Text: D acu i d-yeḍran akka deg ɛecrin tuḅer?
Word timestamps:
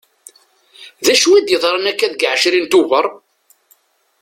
D 1.05 1.07
acu 1.13 1.29
i 1.33 1.41
d-yeḍran 1.45 1.89
akka 1.91 2.07
deg 2.11 2.21
ɛecrin 2.31 2.67
tuḅer? 2.71 3.05